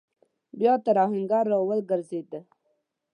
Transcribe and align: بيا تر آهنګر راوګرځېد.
بيا 0.59 0.73
تر 0.85 0.97
آهنګر 1.03 1.45
راوګرځېد. 1.51 2.31